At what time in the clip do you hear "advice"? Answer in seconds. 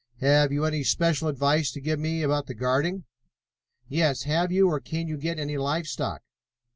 1.27-1.69